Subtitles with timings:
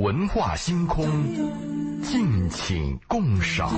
[0.00, 1.04] 文化星空，
[2.02, 3.70] 敬请共赏。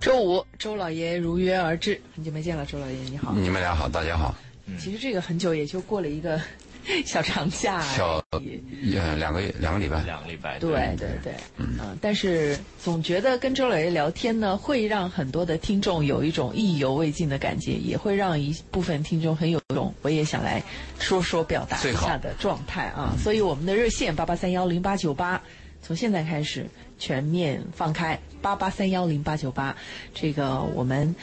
[0.00, 3.32] 周五，周老爷如约而至，很久没见了，周老爷你好。
[3.34, 4.34] 你们俩好，大家好。
[4.80, 6.40] 其实这个很久也就过了一个
[7.04, 20.62] 小长假，小呃两个月两个礼拜，两个礼拜，对对对，嗯，但是总觉得跟周老爷聊天呢，会让很多的听众有一种意犹未尽的感觉，也会让一部分听众很有一种我也想来
[20.98, 23.14] 说说表达一下的状态啊。
[23.22, 25.42] 所以我们的热线八八三幺零八九八，
[25.82, 26.66] 从现在开始
[26.98, 29.76] 全面放开八八三幺零八九八，
[30.14, 31.14] 这个我们。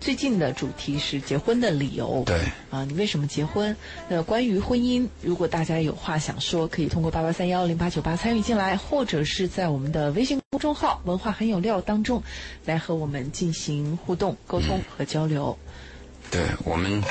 [0.00, 2.22] 最近的主题是结婚的理由。
[2.24, 3.76] 对啊，你为什么结婚？
[4.08, 12.22] 那关于婚姻，如果大家有话想说，可以通过八八三幺零八九八参与进来，或者是在我们的微信公众号“文化很有料”当中
[12.64, 15.58] 来和我们进行互动、沟通和交流。
[16.30, 17.02] 对我们，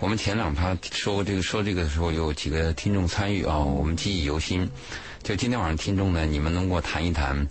[0.00, 4.68] 我们前两趴说这个说这个的时候，有几个听众参与啊，我们记忆犹新。
[5.22, 7.48] 就今天晚上听众呢，你们能给我谈一谈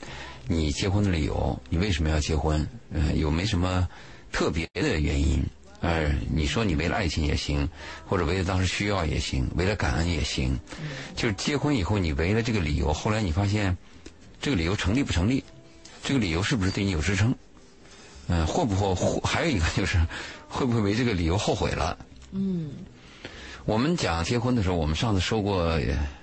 [0.48, 1.60] 你结婚的理由？
[1.70, 2.66] 你为什么要结婚？
[2.92, 3.88] 嗯，有没什么？
[4.38, 5.44] 特别的原因，
[5.82, 7.68] 呃，你说你为了爱情也行，
[8.06, 10.56] 或者为了当时需要也行，为了感恩也行，
[11.16, 13.76] 就是结婚以后你为了这个理由，后来你发现
[14.40, 15.44] 这个理由成立不成立？
[16.04, 17.34] 这个理由是不是对你有支撑？
[18.28, 19.98] 嗯，或不或还有一个就是
[20.48, 21.98] 会不会为这个理由后悔了？
[22.32, 22.70] 嗯，
[23.66, 25.82] 我们讲结婚的时候，我们上次说过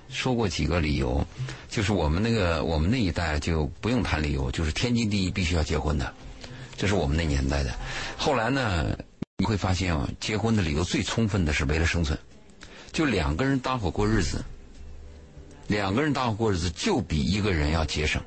[0.09, 1.27] 说过几个理由，
[1.69, 6.15] 就是我们那个我们那一代就不用谈理由，就是天经地义必须要结婚的。
[6.77, 7.73] 这是我们那年代的，
[8.17, 8.97] 后来呢，
[9.39, 12.19] 你会发现啊，结婚的理由最充分的是为了生存，
[12.93, 14.45] 就两个人搭伙过日子，
[15.69, 18.21] 两个人搭伙过日子就比一个人要节省。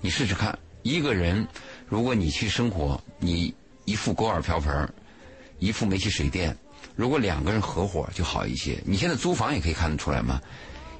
[0.00, 1.46] 你试试看，一个人
[1.86, 4.88] 如果你去生活，你一副锅碗瓢盆，
[5.58, 6.56] 一副煤气水电，
[6.96, 8.82] 如果两个人合伙就好一些。
[8.86, 10.40] 你现在租房也可以看得出来嘛，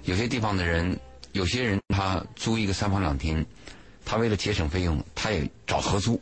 [0.05, 0.99] 有些地方的人，
[1.33, 3.45] 有些人他租一个三房两厅，
[4.05, 6.21] 他为了节省费用，他也找合租。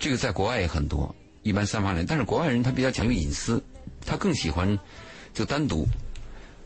[0.00, 3.62] 这个在国外也很多，一般三房两，但是国外人他比较讲究隐私，
[4.06, 4.76] 他更喜欢
[5.34, 5.86] 就单独。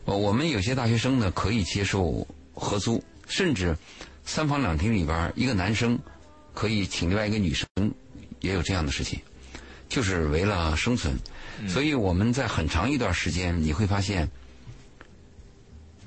[0.05, 3.75] 呃，我们有些大学生呢可以接受合租，甚至
[4.23, 5.99] 三房两厅里边一个男生
[6.53, 7.67] 可以请另外一个女生，
[8.39, 9.19] 也有这样的事情，
[9.89, 11.13] 就是为了生存。
[11.67, 14.29] 所以我们在很长一段时间你会发现，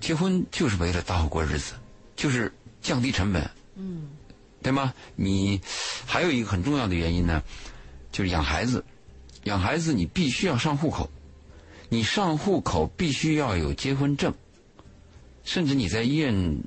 [0.00, 1.75] 结婚就是为了搭伙过日子，
[2.16, 2.50] 就是
[2.81, 3.50] 降低成本。
[3.77, 4.09] 嗯。
[4.63, 4.93] 对吗？
[5.17, 5.61] 你
[6.07, 7.43] 还有一个很重要的原因呢，
[8.11, 8.85] 就是养孩子。
[9.45, 11.09] 养孩子你必须要上户口，
[11.89, 14.35] 你上户口必须要有结婚证，
[15.45, 16.59] 甚至你在医院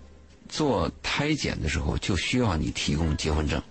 [0.48, 3.62] 做胎检的时候就需要你提供结婚证。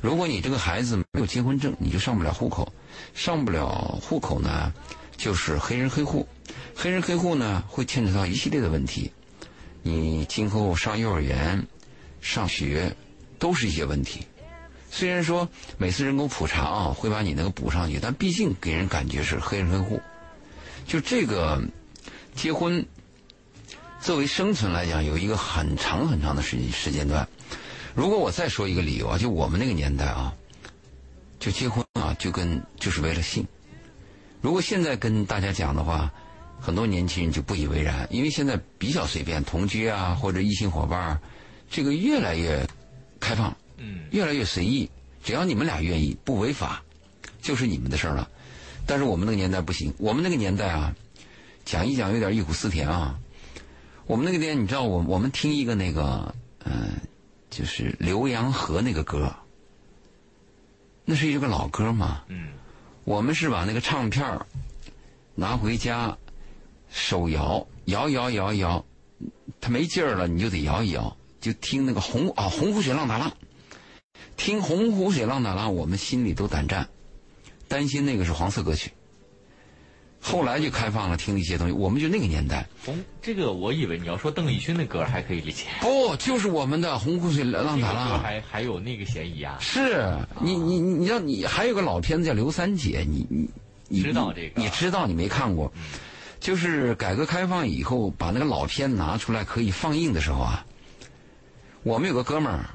[0.00, 2.72] 如果你这个孩子没有结婚证，你就上不了户口。
[3.14, 3.68] 上不了
[4.00, 4.72] 户口呢，
[5.16, 6.26] 就是黑人黑户。
[6.74, 9.10] 黑人黑户呢，会牵扯到一系列的问题。
[9.82, 11.66] 你今后上幼儿园、
[12.20, 12.96] 上学。
[13.38, 14.26] 都是一些问题，
[14.90, 20.00] 虽然说每次人工普查啊会把你那个补上去，但毕竟给人感觉是黑人黑户。
[20.86, 21.62] 就这个
[22.34, 22.84] 结婚，
[24.00, 27.28] 作为生存来讲，有一个很长很长的时时间段。
[27.94, 30.32] 如果我再说一个理由啊，就我们那个年代啊，
[31.38, 33.46] 就结婚啊，就跟就是为了性。
[34.40, 36.10] 如果现在跟大家讲的话，
[36.60, 41.20] 很多年轻人就不以为然，因为现在比较随便，同居啊或者异性伙伴，
[41.70, 42.66] 这个越来越。
[43.20, 44.90] 开放，嗯，越来越随意，
[45.22, 46.82] 只要你们俩愿意，不违法，
[47.40, 48.28] 就是你们的事儿了。
[48.86, 50.94] 但是我们那个年代不行，我们那个年代啊，
[51.64, 53.18] 讲一讲有点忆苦思甜啊。
[54.06, 56.34] 我们那个年代，你知道，我我们听一个那个，
[56.64, 56.92] 嗯，
[57.50, 59.34] 就是浏阳河那个歌，
[61.04, 62.48] 那是一个老歌嘛，嗯，
[63.04, 64.40] 我们是把那个唱片
[65.34, 66.16] 拿回家，
[66.90, 68.86] 手摇摇摇摇摇，
[69.60, 71.14] 它没劲儿了，你就得摇一摇。
[71.40, 73.32] 就听那个洪啊，洪湖水浪打浪，
[74.36, 76.88] 听洪湖水浪打浪，我们心里都胆战，
[77.68, 78.90] 担心那个是黄色歌曲。
[80.20, 81.72] 后来就开放了，听一些东西。
[81.72, 88.20] 我们就那个年代，红这个我以为你要说邓丽君的歌还可以理解，不就是我们的洪湖水浪打浪？
[88.20, 89.56] 还还有那个嫌疑啊？
[89.60, 90.12] 是
[90.42, 93.48] 你你你知道你还有个老片子叫《刘三姐》，你你
[93.88, 94.60] 你知道这个？
[94.60, 95.72] 你知道你没看过？
[96.40, 100.66] 就是改革开放以后，把那个老片拿出来可以放映的时候啊。
[101.88, 102.68] 我们有个哥们儿，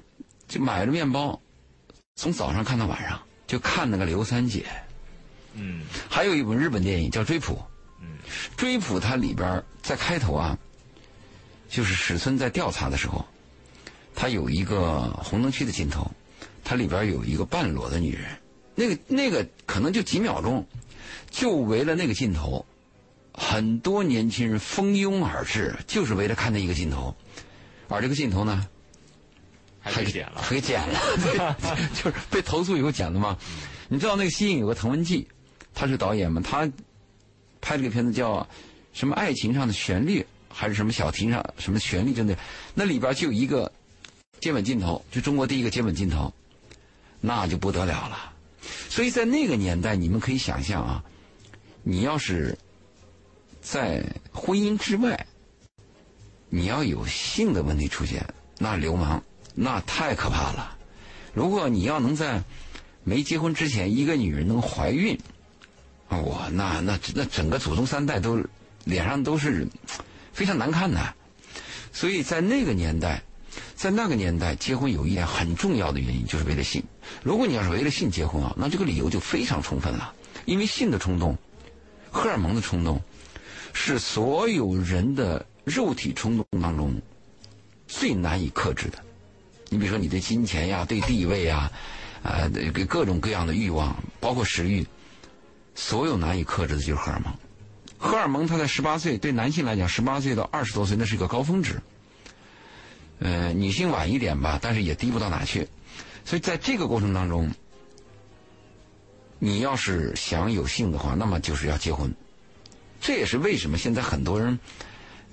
[0.47, 1.39] 就买了面包，
[2.15, 4.65] 从早上看到晚上，就看那个刘三姐。
[5.53, 5.83] 嗯。
[6.09, 7.53] 还有一部日本电影叫《追捕》。
[8.01, 8.17] 嗯。
[8.57, 10.57] 追捕它里边在开头啊，
[11.69, 13.23] 就是史村在调查的时候，
[14.15, 16.09] 他有一个红灯区的镜头，
[16.63, 18.25] 它里边有一个半裸的女人，
[18.73, 20.65] 那个那个可能就几秒钟，
[21.29, 22.65] 就围了那个镜头，
[23.31, 27.15] 很多年轻人蜂拥而至，就是为了看那一个镜头，
[27.89, 28.67] 而这个镜头呢，
[29.91, 30.41] 还给剪了。
[30.41, 31.55] 还给剪了，
[31.93, 33.37] 就是被投诉以后剪的嘛。
[33.89, 35.27] 你知道那个西影有个滕文骥，
[35.73, 36.67] 他是导演嘛，他
[37.61, 38.47] 拍这个片子叫
[38.93, 42.37] 什么《爱情上的旋律》还是什么小庭上什么旋律，真的，
[42.73, 43.71] 那里边就有一个
[44.39, 46.33] 接吻镜头，就中国第一个接吻镜头，
[47.19, 48.33] 那就不得了了。
[48.89, 51.03] 所以在那个年代，你们可以想象啊，
[51.83, 52.57] 你要是
[53.61, 55.25] 在婚姻之外，
[56.49, 58.25] 你要有性的问题出现，
[58.59, 59.23] 那流氓，
[59.55, 60.77] 那太可怕了。
[61.33, 62.43] 如果你要能在
[63.03, 65.17] 没结婚之前，一个女人能怀孕，
[66.09, 68.43] 哇，那那那整个祖宗三代都
[68.83, 69.67] 脸上都是
[70.31, 71.13] 非常难看的。
[71.91, 73.21] 所以在那个年代，
[73.75, 76.83] 在那个年代，结婚有一点很重要的原因，就是为了性。
[77.23, 80.13] 如果你要是为了性结婚啊，那这个理由就非常充分了，
[80.45, 81.37] 因为性的冲动，
[82.11, 83.01] 荷尔蒙的冲动，
[83.73, 86.99] 是所有人的肉体冲动当中
[87.87, 89.03] 最难以克制的。
[89.73, 91.71] 你比如说，你对金钱呀、对地位呀，
[92.21, 94.85] 啊、呃，各种各样的欲望，包括食欲，
[95.73, 97.33] 所有难以克制的就是荷尔蒙。
[97.97, 101.81] 荷尔蒙它在十八岁，对男性来讲，十八岁到二十多岁那是一个高峰值。
[103.19, 105.67] 呃，女性晚一点吧，但是也低不到哪去。
[106.23, 107.51] 所以在这个过程当中，
[109.39, 112.13] 你要是想有性的话，那么就是要结婚。
[113.01, 114.57] 这也是为什么现在很多人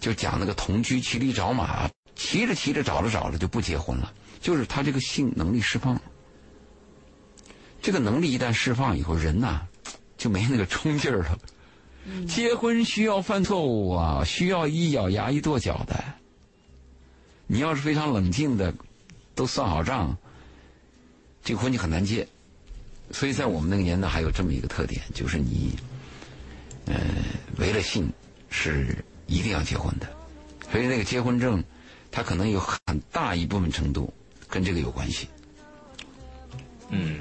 [0.01, 6.01] 就讲那个同居骑驴找马，骑着骑着找着找着就不结婚了，就是他这个性能力释放。
[7.83, 9.63] 这个能力一旦释放以后，人呐
[10.19, 11.39] 就没那个冲劲儿了。
[12.27, 16.03] 结婚需要犯错误啊，需要一咬牙一跺脚的。
[17.47, 18.73] 你要是非常冷静的，
[19.35, 20.17] 都算好账，
[21.43, 22.27] 这个婚就很难结。
[23.11, 25.77] 所以在我们那个年代还有这么一个特点，就是你，
[26.87, 26.95] 呃，
[27.59, 28.11] 为了性
[28.51, 28.97] 是
[29.27, 30.09] 一定要结婚的。
[30.71, 31.63] 所以那个结婚证，
[32.11, 32.79] 它可能有很
[33.11, 34.13] 大一部分程度
[34.51, 35.29] 跟这个有关系。
[36.89, 37.19] 嗯，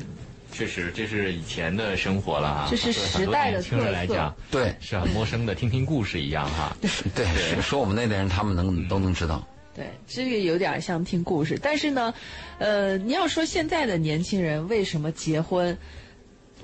[0.51, 2.67] 确实，这是以前的生活了啊。
[2.69, 6.75] 这是时代的对很多年轻人来特色讲，对是很陌生的，听听故事一样哈。
[7.15, 9.47] 对，是说我们那代人他们能都能知道。
[9.75, 12.13] 对，这个有点像听故事，但是呢，
[12.57, 15.77] 呃，你要说现在的年轻人为什么结婚，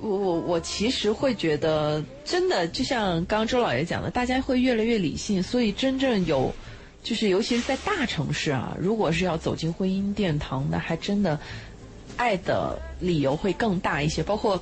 [0.01, 6.53] 我我我其实会觉得，真的就像刚刚周老爷讲的，大家会越来越理性，所以真正有，
[7.05, 11.39] 就是尤其是在大城市啊，如果是要走进婚姻殿堂那，还真的
[12.17, 14.23] 爱的理由会更大一些。
[14.23, 14.61] 包括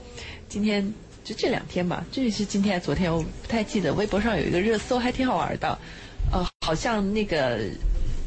[0.50, 0.94] 今天
[1.24, 5.80] 就这两天吧，这是今天还是昨天，我不太记得，微博上有一个热搜，还挺好玩的。
[6.34, 7.62] 呃，好像那个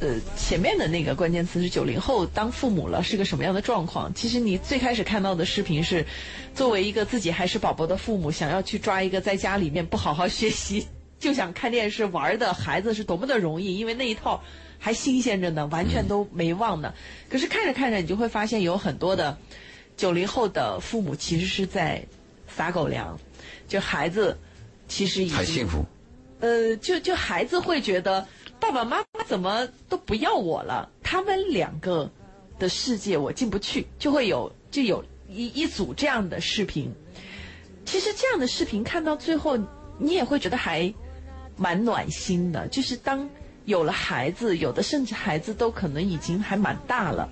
[0.01, 4.15] 呃前面的那个关键词是九零后当父母了是个什么样的状况？
[4.15, 6.07] 其实你最开始看到的视频是，
[6.55, 10.87] 作为一个自己还是宝宝的父母，想要去抓一个在家里面不好好学习，
[11.19, 14.43] 就想看电视玩的孩子是多么的容易，因为那一套
[14.79, 16.93] 还新鲜着呢，完全都没忘呢。
[17.31, 19.39] 可是看着看着，你就会发现有很多的
[19.97, 22.05] 九零后的父母其实是在
[22.49, 23.19] 撒狗粮，
[23.67, 24.39] 就孩子
[24.89, 25.85] 其实已经很幸福。
[26.41, 28.29] 呃，就就孩子会觉得
[28.61, 32.11] 爸爸妈妈怎么都不要我了，他们两个
[32.59, 36.93] 的世界我进不去，就会有就有一一组这样的视频。
[37.87, 39.57] 其实这样的视频看到最后，
[39.99, 40.93] 你也会觉得还
[41.57, 42.67] 蛮暖心的。
[42.69, 43.29] 就是当
[43.65, 47.29] 有了孩子，有的甚至孩子都可能已经还蛮大了，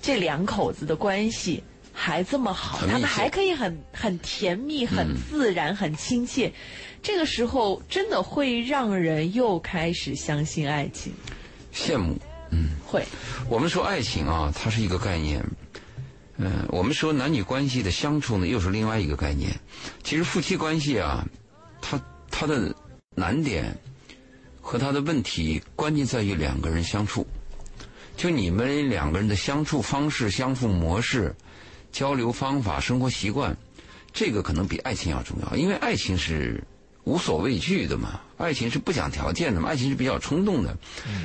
[0.00, 1.62] 这两口子的关系
[1.92, 6.52] 还这么好，他们还可以很很甜蜜、很自然、很亲切。
[7.02, 11.12] 这个时候真的会让人又开始相信爱情，
[11.74, 12.16] 羡慕。
[12.54, 13.02] 嗯会
[13.48, 15.42] 我们说爱情啊，它是一个概念。
[16.36, 19.50] 嗯、我们说男女关系的相处呢，又是另外一个概念。
[20.02, 21.24] 其实夫妻关系啊，
[21.80, 22.74] 它它的
[23.14, 23.76] 难点
[24.60, 27.26] 和他的问题，关键在于两个人相处。
[28.16, 31.34] 就你们两个人的相处方式、相处模式、
[31.90, 33.56] 交流方法、生活习惯，
[34.12, 36.62] 这个可能比爱情要重要，因为爱情是
[37.04, 40.76] 无所畏惧的嘛，爱情是不讲条件的嘛，爱情是比较冲动的。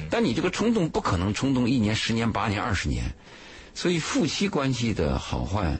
[0.09, 3.03] 但你这个冲动不可能冲动一年、十年、八年、二十年，
[3.75, 5.77] 所以夫妻关系的好坏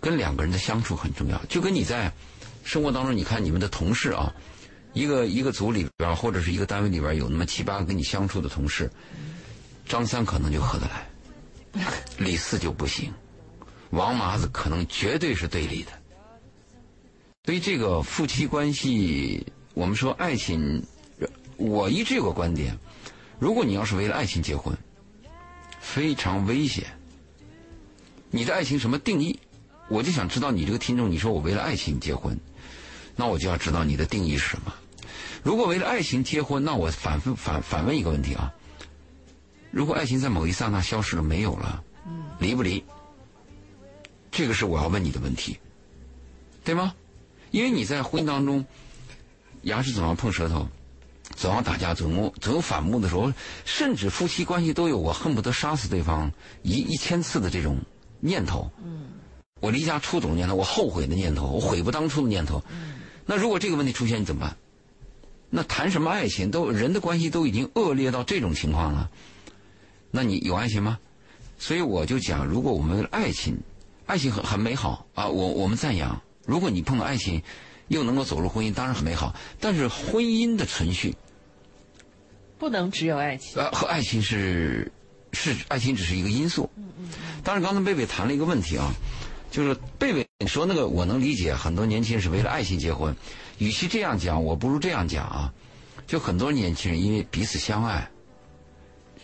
[0.00, 1.40] 跟两个人的相处很重要。
[1.48, 2.12] 就跟你在
[2.64, 4.34] 生活当中，你看你们的同事啊，
[4.92, 8.90] 一个一个组里边或者是一个单位里边有那么七八个跟你相处的同事，
[9.86, 11.06] 张三可能就合得来，
[12.18, 13.12] 李四就不行，
[13.90, 15.92] 王麻子可能绝对是对立的。
[17.44, 20.82] 所以这个夫妻关系，我们说爱情，
[21.56, 22.76] 我一直有个观点，
[23.38, 24.76] 如果你要是为了爱情结婚，
[25.80, 26.84] 非常危险。
[28.30, 29.38] 你的爱情什么定义？
[29.88, 32.38] 我就想知道你这个听众，你说我为了爱情结婚，
[33.18, 34.72] 那我就要知道你的定义是什么。
[35.42, 38.54] 如果为了爱情结婚，那我反复反反问一个问题啊：
[39.72, 41.82] 如果爱情在某一刹那消失了，没有了，
[42.38, 42.84] 离不离？
[44.30, 45.58] 这个是我要问你的问题，
[46.62, 46.94] 对吗？
[47.50, 48.64] 因为你在婚姻当中，
[49.62, 50.68] 牙齿总要碰舌头，
[51.34, 53.32] 总要打架，总有总有反目的时候，
[53.64, 56.30] 甚至夫妻关系都有我恨不得杀死对方
[56.62, 57.78] 一一千次的这种
[58.20, 58.70] 念头。
[58.84, 59.08] 嗯，
[59.60, 62.62] 我离家出走的念头，我后悔的念头，我悔不当初的念头。
[62.70, 64.56] 嗯，那如果这个问题出现，你怎么办？
[65.50, 66.50] 那谈什么爱情？
[66.50, 69.10] 都人的关系都已经恶劣到这种情况了，
[70.10, 70.98] 那你有爱情吗？
[71.58, 73.58] 所以我就讲，如果我们为了爱情，
[74.06, 76.18] 爱情很很美好啊，我我们赞扬。
[76.46, 77.42] 如果你碰到爱情，
[77.88, 79.36] 又能够走入婚姻，当然很美好。
[79.60, 81.14] 但是婚姻的存续
[82.58, 83.60] 不能只有爱情。
[83.60, 84.90] 呃，和爱情是
[85.34, 86.70] 是爱情只是一个因素。
[86.76, 87.08] 嗯嗯。
[87.44, 88.90] 当然，刚才贝贝谈了一个问题啊，
[89.50, 93.14] 就是贝贝说那个我能理解，很多年轻人是为了爱情结婚。
[93.58, 95.52] 与其这样讲，我不如这样讲啊。
[96.06, 98.08] 就很多年轻人因为彼此相爱，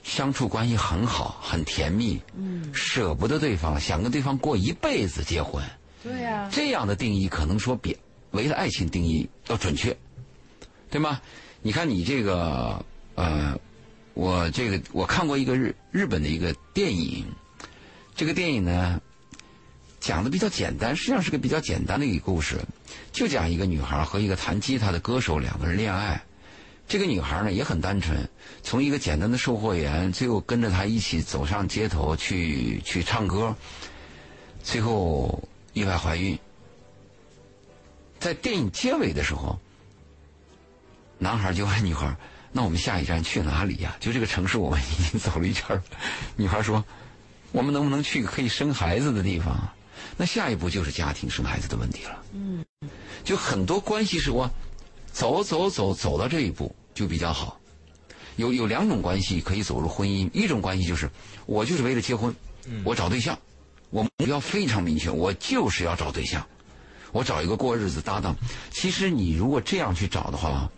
[0.02, 5.64] 相处关系很好，很甜蜜，嗯，舍不得对方，想跟对方过一辈子结婚。
[6.02, 6.48] 对呀。
[6.52, 7.96] 这样的定义可能说比
[8.32, 9.96] 为了爱情定义要准确，
[10.90, 11.20] 对吗？
[11.62, 13.58] 你看你这个呃，
[14.12, 17.24] 我这个我看过一个日日本的一个电影，
[18.14, 19.00] 这个电影呢
[20.04, 22.60] 讲的比较简单，实际上是个比较简单的一个故事。
[23.10, 26.22] 就讲一个女孩和一个弹吉他的歌手两个人恋爱，
[26.86, 28.28] 这个女孩呢也很单纯，
[28.62, 33.56] 从一个简单的售货员，最后跟着他一起走上街头去去唱歌，
[34.62, 35.42] 最后
[35.72, 36.38] 意外怀孕。
[38.20, 39.58] 在电影结尾的时候，
[41.16, 42.14] 男孩就问女孩
[42.52, 45.82] ：“那我们下一站去哪里呀？”就这个城市我们已经走了一圈。
[46.36, 46.84] 女孩说
[47.52, 49.56] ：“我们能不能去可以生孩子的地方？”
[50.16, 52.22] 那下一步就是家庭生孩子的问题了。
[52.32, 52.64] 嗯。
[53.24, 54.50] 就很多关系是我
[55.10, 57.58] 走走走走到这一步就比较好，
[58.36, 61.10] 有有两种关系可以走入婚姻，一种关系就是
[61.46, 62.34] 我就是为了结婚，
[62.84, 63.38] 我找对象，
[63.88, 66.46] 我目标非常明确，我就是要找对象，
[67.12, 68.36] 我找一个过日子搭档。
[68.70, 70.70] 其实你如果这样去找的话，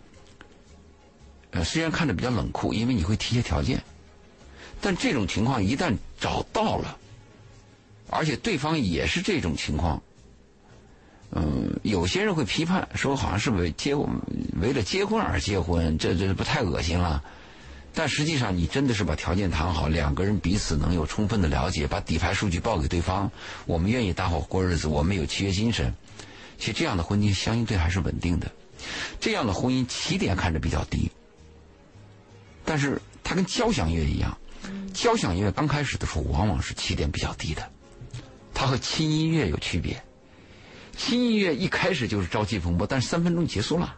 [1.51, 3.83] 呃，虽然看着比较冷酷，因为你会提些条件，
[4.79, 6.97] 但这种情况一旦找到了，
[8.09, 10.01] 而且对方也是这种情况。
[11.31, 17.23] 嗯，有些人会批判说，好像是为结为了结婚而结婚，这这不太恶心了。
[17.93, 23.29] 但实际上，你真的是把条件谈好，两个人彼此能有充分的了解，把底牌数据报给对方，
[23.65, 25.93] 我们愿意搭伙过日子，我们有契约精神。
[26.59, 28.51] 其实这样的婚姻相对还是稳定的。
[29.19, 31.11] 这样的婚姻起点看着比较低，
[32.63, 34.37] 但是它跟交响乐一样，
[34.93, 37.67] 交响乐刚开始的时候往往是起点比较低的，
[38.57, 40.01] 它和轻音乐有区别。
[40.97, 43.95] 轻音乐一开始就是朝气蓬勃，但是三分钟结束了。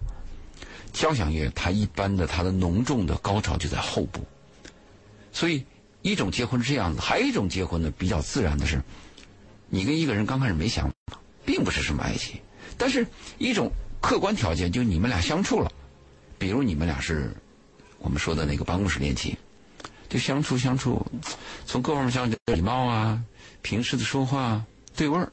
[0.91, 4.21] 交响乐它一般的它的浓重的高潮就在后部，
[5.31, 5.63] 所以
[6.01, 8.81] 一种结婚是这样子，还有一种结婚呢比较自然的是，
[9.69, 12.37] 你跟一个人刚开始没想法，并不是什么爱情，
[12.77, 15.71] 但是一种客观条件就你们俩相处了，
[16.37, 17.33] 比如你们俩是
[17.99, 19.33] 我们说的那个办公室恋情，
[20.09, 21.01] 就相处相处，
[21.65, 23.21] 从各方面相处礼貌啊，
[23.61, 25.31] 平时的说话对味儿。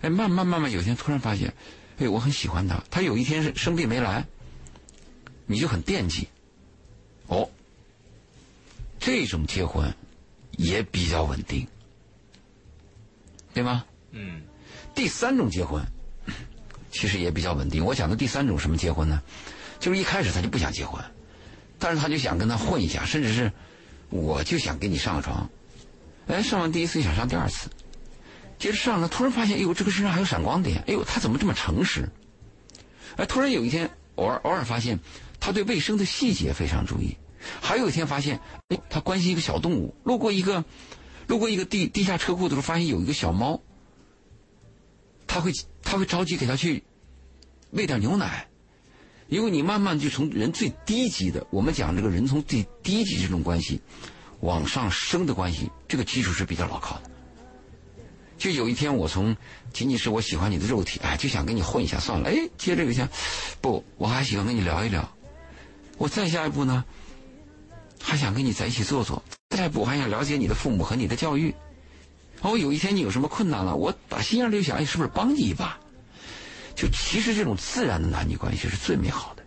[0.00, 1.54] 哎，慢慢慢慢，有一天突然发现，
[1.98, 2.82] 哎，我很喜欢他。
[2.90, 4.26] 他有一天是生病没来，
[5.46, 6.28] 你就很惦记。
[7.28, 7.48] 哦，
[8.98, 9.94] 这种结婚
[10.56, 11.66] 也比较稳定，
[13.54, 13.84] 对吗？
[14.10, 14.42] 嗯。
[14.94, 15.82] 第三种结婚
[16.90, 17.84] 其实也比较稳定。
[17.84, 19.22] 我讲的第三种什么结婚呢？
[19.78, 21.02] 就是一开始他就不想结婚，
[21.78, 23.50] 但是他就想跟他混一下，甚至是
[24.10, 25.48] 我就想跟你上个床。
[26.32, 27.68] 哎，上完第一次想上第二次。
[28.58, 32.08] 接着上了，突然发现，哎呦，这个身上还有闪光点，哎呦，他怎么这么诚实？
[33.16, 34.98] 哎，突然有一天，偶尔偶尔发现，
[35.38, 37.16] 他对卫生的细节非常注意。
[37.60, 40.64] 还有一天发现，哎，他关心一个小动物，路过一个，
[41.26, 43.60] 路过一个地地下车库的时候，发现有一个小猫，
[45.26, 46.82] 他会他会着急给他去
[47.72, 48.48] 喂点牛奶，
[49.28, 53.82] 因为你慢慢就从人最低级的，我们讲这个人从最低级这种关系
[54.40, 57.10] 往上升的关系，这个基础是比较牢靠的。
[58.38, 59.36] 就有一天，我从
[59.74, 62.30] 仅仅是我喜欢你的肉体，哎，就想跟你混一下算了。
[62.30, 63.06] 哎，接着一下，
[63.60, 65.06] 不，我还喜欢跟你聊一聊。
[65.98, 66.82] 我再下一步呢，
[68.00, 69.22] 还想跟你在一起坐坐。
[69.50, 71.54] 再一步，我还想了解你的父母和你的教育。
[72.40, 75.78] 哦，有一天你有什么困难了，我打心眼里想，哎，是不是帮你一把？
[76.74, 79.41] 就其实这种自然的男女关系是最美好的。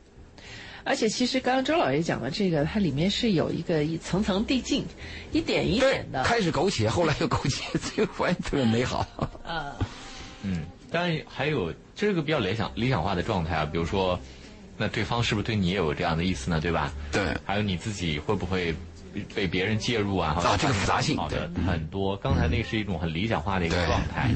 [0.86, 4.86] 而且，其实刚刚周老爷讲的这个，它里面是有一个一层层递进，
[5.32, 6.24] 一点一点的。
[6.24, 9.06] 开始苟且，后来又苟且， 最后发现特别美好。
[9.44, 9.74] 呃，
[10.44, 14.20] 嗯，当然还有这是个比较理想理想化的状态啊，比如说，
[14.78, 16.62] 那对方是不是对你也有这样的意思呢？
[16.62, 16.94] 对吧？
[17.12, 18.72] 对，还有你自己会不会
[19.34, 20.40] 被别人介入啊？
[20.44, 22.16] 啊这个复杂性好的很多。
[22.18, 24.30] 刚才那是一种很理想化的一个状态，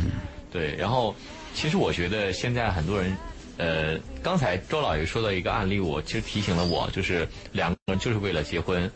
[0.51, 0.75] 对。
[0.75, 1.13] 然后，
[1.53, 3.15] 其实我觉得现在很多人。
[3.59, 8.89] 呃，刚才周老爷说到一个案例，我其实提醒了我，就是两个人就是为了结婚，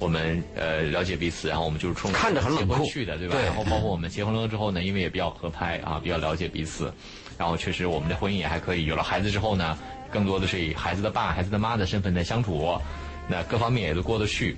[0.00, 3.36] 我们呃了解彼此，然后我们就是冲着看着很冷酷结婚去的，对吧？
[3.36, 6.92] 对然后包括我们结婚了之后呢，因为也比较合拍啊，比较了解彼此，
[7.38, 8.86] 然后确实我们的婚姻也还可以。
[8.86, 9.78] 有了孩子之后呢，
[10.10, 12.76] 更多的是以孩子的爸、孩子的妈的身份在相处，
[13.28, 14.56] 那各方面也都过得去。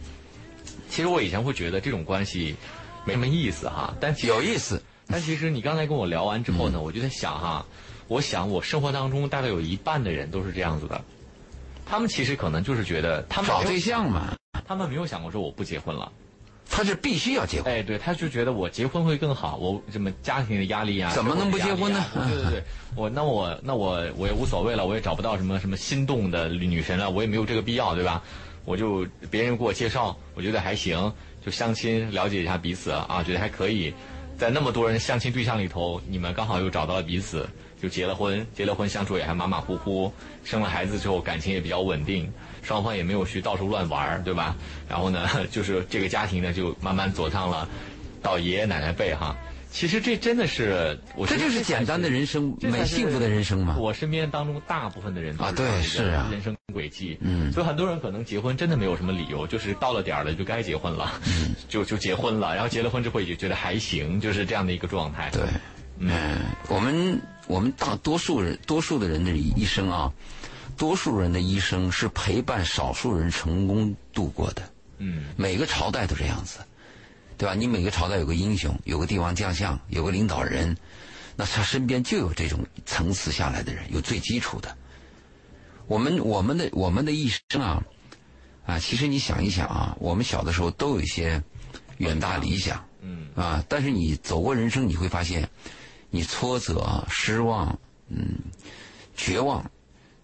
[0.89, 2.57] 其实我以前会觉得这种关系
[3.05, 4.83] 没什么意思哈，但其实有意思。
[5.07, 7.67] 但其实你刚才跟我聊完之后呢，我就在想哈，
[8.09, 11.01] 我想我生活当中大概有一半的人都是这样子的，
[11.87, 14.35] 他们其实可能就是觉得他们找对象嘛，
[14.67, 16.11] 他们没有想过说我不结婚了，
[16.69, 17.73] 他是必须要结婚。
[17.73, 22.63] 哎，对，他就觉得我结婚会更好，我什么家庭的压力啊，怎么能不结婚呢 对对对，
[22.97, 28.23] 我那我那我我也无所谓了，我也找不到什么什么心动的女神了，我也没有这个必要，对吧？
[28.65, 31.13] 我就别人给我介绍，我觉得还行，
[31.45, 33.93] 就相亲了解一下彼此啊，觉得还可以。
[34.39, 37.47] 在那么多人相亲对象里头，你们刚好又找到了彼此，
[37.85, 40.11] 就结了婚，结了婚相处也还马马虎虎，
[40.43, 44.57] 生了孩子之后感情也比较稳定，双方也没有去到处乱玩儿，对吧？
[44.89, 47.69] 然后呢， 就是这个家庭呢就慢慢走上了
[48.23, 49.37] 到爷爷奶奶辈哈。
[49.71, 53.77] 其实这真的是，我这就是简单的人生，美幸福的人生嘛。
[53.77, 65.29] 我身边当中大部分的人都啊对是啊人生轨迹，嗯所以很多人可能结婚真的没有什么理由，就是到了点儿了就该结婚了，嗯就就结婚了，然后结了婚之后也就觉得还行，就是这样的一个状态。
[65.33, 65.43] 对，
[65.99, 66.39] 嗯，
[66.69, 70.13] 我们我们大多数人，多数的人的一生啊，
[70.77, 74.63] 多数人的一生是陪伴少数人成功度过的。
[74.99, 76.59] 嗯，每个朝代都这样子，
[77.37, 77.55] 对吧？
[77.55, 80.77] 你每个朝代有个英雄，有个帝王将相，有个领导人，
[81.37, 84.77] 那他身边就有这种层次下来的人，有最基础的。
[85.87, 87.83] 我们我们的我们的一生啊，
[88.65, 91.43] 啊，其实你想一想啊，我们小的时候都有一些
[91.99, 95.47] 远大理想，嗯啊，但是你走过人生，你会发现，
[96.15, 97.77] 你挫折、失望，
[98.09, 98.39] 嗯，
[99.17, 99.69] 绝望，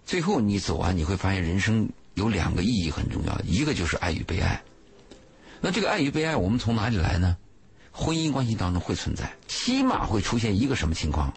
[0.06, 4.62] 最后你走完，你会发现人生有两个意义很重要，一个就是爱与被爱。
[5.60, 7.36] 那这个爱与被爱，我们从哪里来呢？
[7.90, 11.34] 婚姻关系当中会存在，起码会出现一个什么情况？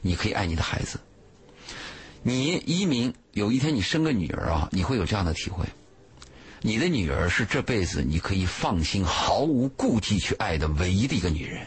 [0.00, 0.98] 你可以爱你的孩子。
[2.22, 5.66] 你移民有一天你生个女儿啊，你会有这样的体会。
[6.62, 11.66] 你的女儿是这辈子你可以放心、毫无顾忌去爱的唯一的一个女人。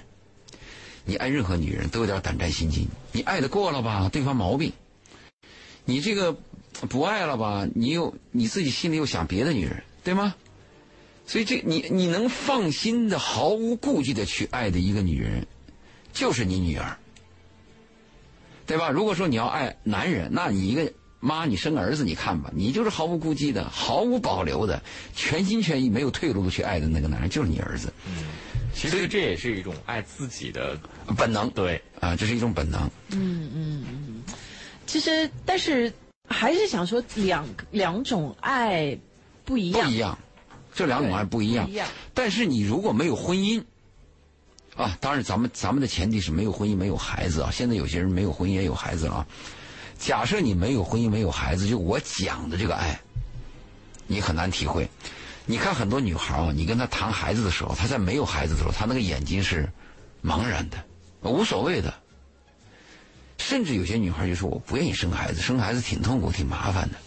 [1.05, 4.71] 你爱任何女人都有点胆战心惊，你爱的过了吧，对方毛病；
[5.85, 6.35] 你这个
[6.89, 10.35] 不爱了吧，你又你自己心里又想别的女人，对吗？
[11.27, 15.47] 所以这你你能放心的、毫无顾忌的去爱的一个女人，
[16.11, 16.97] 就是你女儿，
[18.65, 18.89] 对吧？
[18.89, 24.81] 如果说你要爱男人，那你一个妈，你生儿子，你看吧，你就是毫无顾忌的、毫无保留的、
[25.15, 28.25] 全心全意、没有退路的去爱的那个男人，就是你儿子，嗯
[28.73, 30.77] 其实这也是一种爱自己的
[31.15, 31.81] 本能对。
[32.01, 32.81] 啊，这是一种本能。
[33.11, 34.23] 嗯嗯嗯
[34.85, 35.91] 其实，但是
[36.27, 38.97] 还是想说两两种爱
[39.45, 40.17] 不一样，不一样，
[40.73, 41.87] 这两种爱不一样不一样。
[42.13, 43.63] 但是你如果没有婚姻，
[44.75, 47.49] 啊，当然咱们咱们的前提是没有婚姻没有孩子啊。
[47.51, 49.27] 现在有些人没有婚姻也有孩子了啊。
[49.97, 52.99] 假设你没有婚姻没有孩子，就我讲的这个爱，
[54.07, 54.89] 你很难体会。
[55.45, 59.69] 你看很多女孩啊，你跟她谈孩子的时候，她在没有孩子的时候，她那个眼睛是
[60.23, 60.77] 茫然的，
[61.21, 61.93] 无所谓的。
[63.37, 66.97] 甚至有些女孩就说：“我不愿意生孩子，生孩子挺痛苦、挺麻烦的。”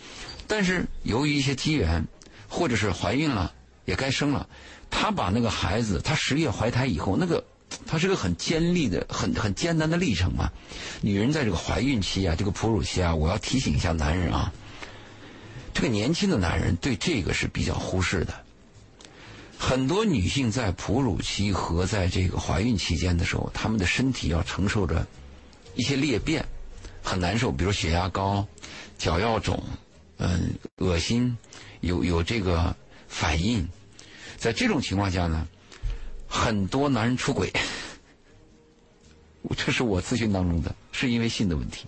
[0.46, 2.06] 但是由于一些机缘，
[2.48, 3.52] 或者是怀孕了，
[3.86, 4.48] 也该生了，
[4.88, 7.42] 她把那个孩子，她十月怀胎以后，那个
[7.86, 10.50] 它是个很尖利的、很很艰难的历程嘛。
[11.00, 14.52] 女人在这个怀孕期啊，这个哺乳期啊，我要提醒一下男人啊，
[15.72, 18.34] 这个年轻的男人对这个是比较忽视的。
[19.58, 25.04] 很多女性在哺乳期和在这个怀孕期间的时候，她们的身体要承受着
[25.74, 26.46] 一些裂变，
[27.02, 28.46] 很难受，比如血压高、
[28.96, 29.60] 脚要肿，
[30.18, 31.36] 嗯，恶心，
[31.80, 32.74] 有有这个
[33.08, 33.68] 反应。
[34.36, 35.48] 在这种情况下呢，
[36.28, 37.52] 很多男人出轨，
[39.56, 41.86] 这是我咨询当中的，是因为性的问题。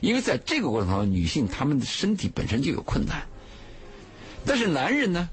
[0.00, 3.26] 因为在这个过程当中，女性她们的身体本身就有困难，
[4.44, 5.28] 但是男人呢，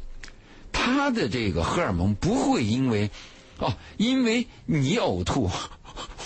[0.71, 3.09] 他的这个荷尔蒙不会因为，
[3.59, 5.49] 哦，因为你呕吐，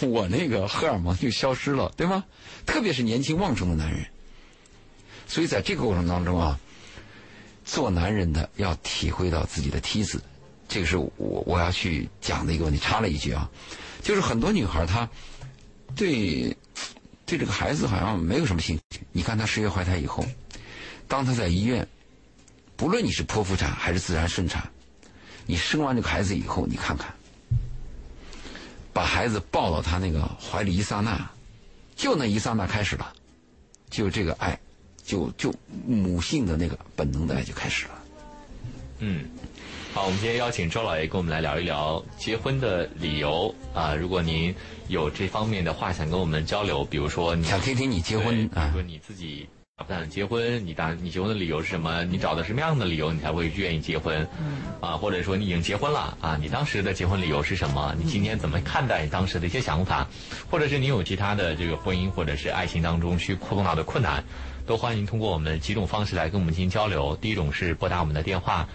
[0.02, 2.26] 我那个荷尔蒙就消失了，对吗？
[2.66, 4.06] 特别是年轻旺盛的男人。
[5.28, 6.60] 所以在这个过程当中啊，
[7.66, 10.22] 做男人的要体会到自己的梯子，
[10.68, 12.80] 这个是我我要去讲的一个问题。
[12.80, 13.50] 插了一句啊，
[14.02, 15.08] 就是很多女孩她
[15.96, 16.56] 对
[17.26, 19.02] 对这个孩子好像没有什么兴趣。
[19.12, 20.26] 你看她十月怀胎以后，
[21.08, 21.88] 当她在医院，
[22.76, 24.70] 不论你是剖腹产还是自然顺产，
[25.46, 27.14] 你生完这个孩子以后，你看看，
[28.94, 31.30] 把孩子抱到他那个怀里一刹那，
[31.96, 33.14] 就那一刹那开始了，
[33.90, 34.60] 就这个爱，
[35.04, 35.54] 就就
[35.86, 37.92] 母性的那个本能的爱就开始了。
[39.00, 39.30] 嗯，
[39.98, 43.96] 好，我们今天邀请周老爷跟我们来聊一聊结婚的理由啊。
[43.96, 44.54] 如果您
[44.90, 52.04] 有这方面的话想跟我们交流，比如说你想听听你结婚对比如啊说你自己打不打结婚，你当你结婚的理由是什么？
[52.04, 54.16] 你找的什么样的理由你才会愿意结婚？
[54.40, 57.96] 嗯，啊，或者说你已经结婚了啊，你当时的结婚理由是什么？
[57.98, 60.08] 你今天怎么看待当时的一些想法？
[60.48, 64.24] 或者是你有其他的这个婚姻或者是爱情当中去碰到的困难？
[64.68, 67.16] 都欢迎通过我们几种方式来跟我们进行交流。
[67.16, 68.68] 第一种是拨打我们的电话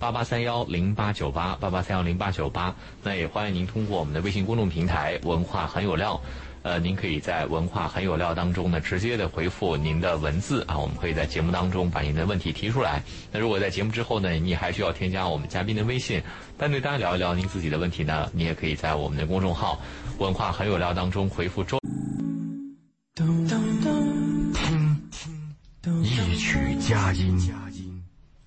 [0.00, 6.18] 八八三幺零八九八八八三幺零八九八，那也欢迎您通过我们的微信公众平台“文化很有料”。
[6.62, 13.02] 呃，您可以在“文化很有料”当中呢，直接的回复您的文字啊，我们可以在节目当中把您的问题提出来。
[13.30, 16.22] 那如果在节目之后呢，你还需要添加我们嘉宾的微信，
[16.56, 19.78] 单对单聊一聊您自己的问题呢，你也可以在我们的公众号
[20.18, 21.78] “文化很有料”当中回复“周”。
[26.02, 27.36] 一曲佳音，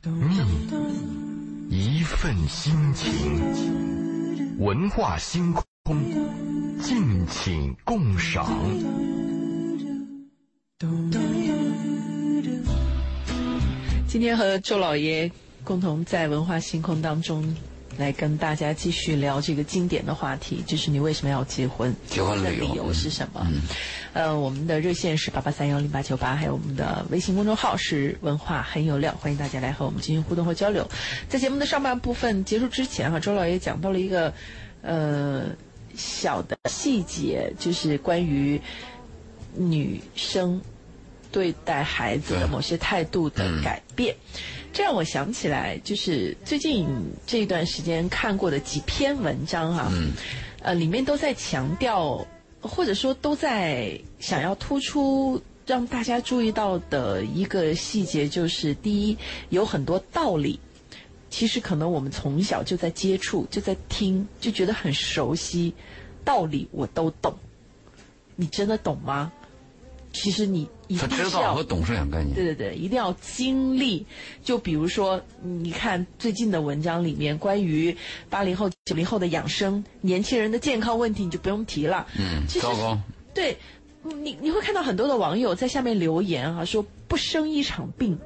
[0.03, 1.32] 觅
[1.75, 5.51] 一份心情，文化星
[5.83, 5.97] 空，
[6.79, 8.45] 敬请共赏。
[14.07, 15.31] 今天和周老爷
[15.63, 17.43] 共同在文化星空当中
[17.97, 21.93] 来跟大家继续聊这个经典的话题，就是你为什么要结婚？
[22.07, 23.45] 结婚的理由是什么？
[23.45, 23.61] 嗯
[24.13, 30.87] 呃，我们的热线是八八三幺零八九八，还有我们的微信公众号是文化很有料，欢迎大家来和我们进行互动和交流。
[31.27, 34.31] 在节目的上半部分结束之前哈、周老爷讲到了一个
[34.83, 35.45] 呃
[35.95, 38.61] 小的细节，就是关于
[39.55, 40.61] 女生
[41.31, 44.15] 对待孩子的某些态度的改变。
[44.73, 46.87] 这让我想起来，就是最近
[47.27, 49.91] 这一段时间看过的几篇文章哈、
[50.61, 52.25] 呃，里面都在强调，
[52.59, 59.15] 或者说都在想要突出让大家注意到的一个细节，就是第一，
[59.49, 60.59] 有很多道理，
[61.29, 65.71] 其实可能我们从小就在接触，就在听，就觉得很熟悉，
[66.25, 67.37] 道理我都懂。
[68.35, 69.31] 你真的懂吗？
[70.13, 72.33] 其实你一他定是要知道和懂是两个概念。
[72.35, 74.05] 对对对，一定要经历。
[74.43, 77.97] 就比如说，你看最近的文章里面关于
[78.29, 82.07] 八零后、九零后的养生、年轻人的健康问题，你就不用提了。
[82.17, 82.97] 嗯其，实糟糕，
[83.33, 83.57] 对，
[84.03, 88.19] 你你会看到很多的网友在下面留言啊，说不生一场病，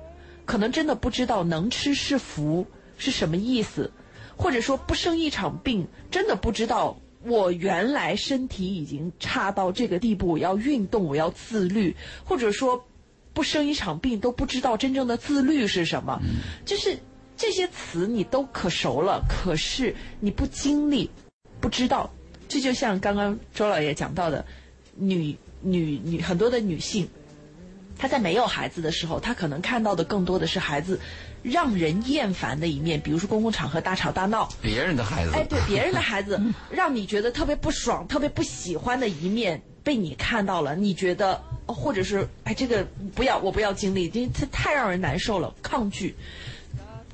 [0.45, 3.91] 可能真的不知道能吃是福是什么意思，
[4.35, 12.85] 或者说不生一场病，真的不知道我原来身体已经差到这个地步，我要运动，我要自律，或者说
[13.33, 16.19] 不生一场病都不知道真正的自律是什么，
[16.65, 16.97] 就是
[17.35, 21.09] 这些词你都可熟了，可是你不经历，
[21.59, 22.09] 不知道。
[22.47, 24.45] 这就像刚刚周老爷讲到的，
[24.95, 27.07] 女女女很多的女性，
[27.97, 30.97] 她在没有孩子的时候，她可能看到的更多的是孩子
[31.49, 46.15] 让人厌烦的一面，比如说公共场合大吵大闹，别人的孩子，哎，对别人的孩子， 让你觉得特别不爽、特别不喜欢的一面被你看到了，你觉得，哦或者是哎，这个不要，我不要经历，这这太让人难受了，抗拒。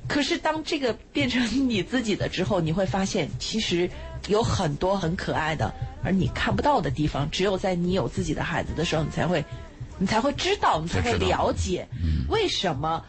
[0.07, 3.89] 可是当这个变成你自己的之后，你会发现，其实
[4.27, 9.45] 有很多很可爱的，而你看不到的地方，只有在你有自己的孩子的时候，你才会，
[9.97, 11.87] 你才会知道，你才会了解，
[12.27, 13.05] 为什么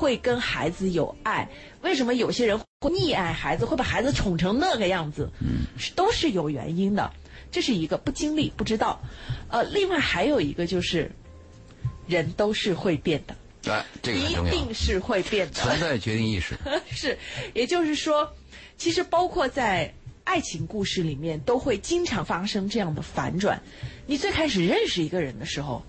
[0.00, 1.46] 会跟孩子有爱，
[1.82, 5.28] 为什么有些人会溺爱孩子，会把孩子宠成那个样子，
[5.76, 7.12] 是都是有原因的。
[7.50, 8.98] 这是一个不经历不知道，
[9.50, 11.10] 呃，另外还有一个就是，
[12.06, 13.36] 人都是会变的，
[13.70, 15.52] 哎，这个很一定是会变的。
[15.52, 16.56] 存在决定意识。
[16.90, 17.18] 是，
[17.52, 18.32] 也就是说，
[18.78, 19.92] 其实包括在
[20.24, 23.60] 爱情故事里面，都会经常发生这样的反转。
[24.06, 25.84] 你最开始认识一个人的时候，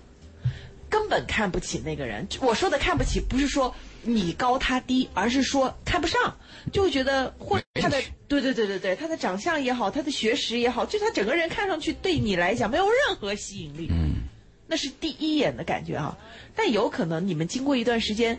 [0.92, 2.28] 根本看不起那个人。
[2.42, 6.36] 我说的看不起，不是说你高他低，而是说看不上，
[6.70, 13.88] 就会觉得或者他的对对对对对，他的长相也好，他的学识也好，就他整个人看上去对你来讲没有任何吸引力。
[13.90, 14.28] 嗯，
[14.66, 16.14] 那是第一眼的感觉啊。
[16.54, 18.38] 但有可能你们经过一段时间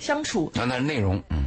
[0.00, 1.41] 相处，那那是内容，嗯，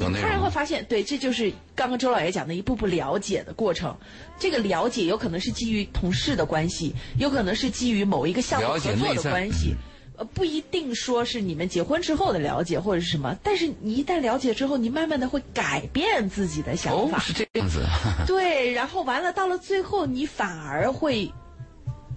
[0.00, 0.50] 有内突然会。
[0.50, 3.96] 发现，对，这就是刚刚周老爷讲的一步步了解的过程。
[4.36, 9.76] 这个了解有可能是基于同事的关系，有可能是基于某一个项目合作的关系，
[10.16, 13.38] 呃，不一定说是你们结婚之后的了解或者是什么。
[13.44, 17.86] 但是你一旦了解之后，你慢慢的会改变自己的想法，，哦是这样子，
[18.26, 21.30] 对，然后完了到了最后，你反而会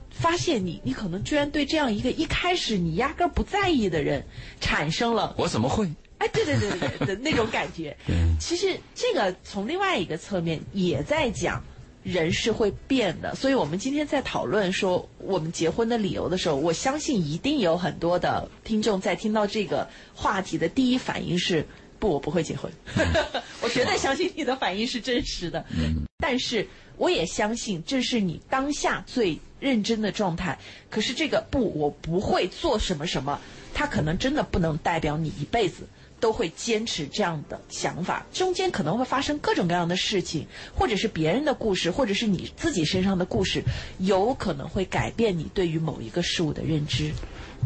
[0.09, 4.25] 发现你，你可能居然对这样一个一开始你压根儿不在意的人，
[4.59, 5.87] 产生了我怎么会？
[6.23, 7.95] 哎，对对对对对的那种感觉。
[8.39, 11.62] 其实这个从另外一个侧面也在讲，
[12.03, 13.36] 人是会变的。
[13.36, 21.65] 所以我们今天在讨论说我们结婚的理由的时候，我相信一定有很多的听众在听到这个话题的第一反应是。
[21.99, 22.69] 不，我不会结婚。
[23.63, 25.63] 我绝对相信你的反应是真实的。
[25.69, 30.59] 嗯 但是我也相信这是你当下最认真的状态。
[30.89, 33.39] 可是这个不，我不会做什么什么，
[33.73, 35.88] 它可能真的不能代表你一辈子
[36.23, 38.25] 都会坚持这样的想法。
[38.31, 43.62] 中间可能会发生各种各样的事情，或者是别人的故事，或者是你自己身上的故事，
[43.97, 47.12] 有可能会改变你对于某一个事物的认知。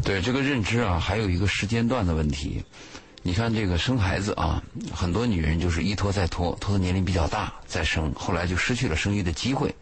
[0.02, 2.64] 对这个认知啊，还有一个时间段的问题。
[3.22, 4.60] 你看这个生孩子啊，
[4.92, 9.72] 很多女人就是一拖再拖，拖到年龄比较大再生，后来就失去了生育的机会。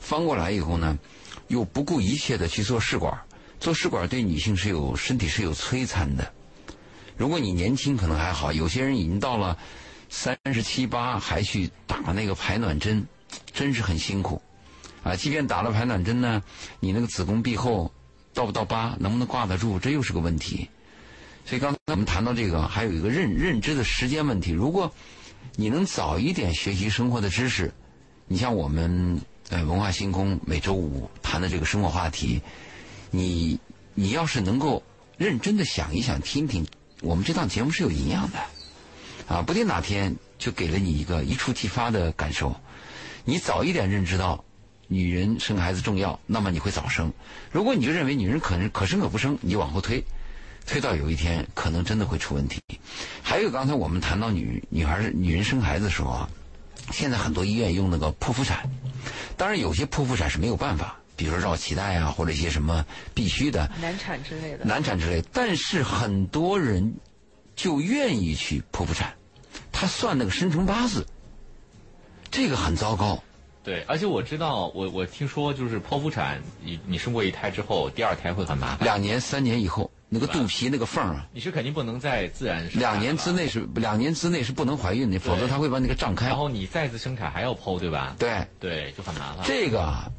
[0.00, 0.98] 翻过来以后呢，
[1.48, 3.14] 又不顾一切的去做试管，
[3.60, 6.32] 做试管对女性是有身体是有摧残的。
[7.16, 9.56] 如果你年轻可能还好，有些人已经到了
[10.08, 13.06] 三十七八还去打那个排卵针，
[13.52, 14.40] 真是很辛苦
[15.02, 15.16] 啊！
[15.16, 16.42] 即便打了排卵针呢，
[16.80, 17.92] 你那个子宫壁厚
[18.34, 20.68] 到不到八，能不能挂得住，这又是个问题。
[21.44, 24.52] 所以刚才我们谈到这个，还有一个认认知的时间问题。
[24.52, 24.92] 如果
[25.56, 27.72] 你能早一点学习生活的知识，
[28.26, 29.20] 你像我们
[29.50, 32.40] 呃文化星空每周五谈的这个生活话题，
[33.10, 33.58] 你
[33.94, 34.82] 你要是能够
[35.18, 36.64] 认真的想一想、听听，
[37.02, 38.38] 我们这档节目是有营养的
[39.26, 39.42] 啊！
[39.42, 42.54] 不定哪天就给了你一个一触即发的感受。
[43.24, 44.44] 你早一点认知到
[44.86, 47.12] 女人生孩子重要，那么你会早生。
[47.50, 50.02] 如果你就认为女人可可生可不生，你就往后推。
[50.64, 52.60] 推到有一天可能真的会出问题。
[53.20, 56.30] 还有刚才我们谈到女女孩女人生孩子的时候啊，
[56.92, 58.70] 现在很多医院用那个剖腹产，
[59.36, 65.22] 当然有些剖腹产是没有办法，比如说绕脐带啊，或者一些什么必须的难产之类的，难产之类。
[65.32, 66.92] 但是很多人
[67.54, 69.14] 就愿意去剖腹产，
[69.70, 71.06] 他算那个生辰八字，
[72.30, 73.22] 这个很糟糕。
[73.62, 79.88] 对，而且我知道，我我听说就是剖腹产，你你生过一胎之后，第二胎会很麻烦，两年三年以后。
[80.14, 82.78] 那个肚皮那个缝啊，你是肯定不能在自然生。
[82.78, 86.26] 两年之内是两年之内是不能怀孕的，否则他会把那个胀开。
[86.28, 88.14] 然后你再次生产还要剖，对吧？
[88.18, 89.42] 对对，就很麻烦。
[89.46, 90.12] 这个，